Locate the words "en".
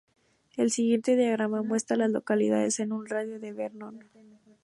2.79-2.91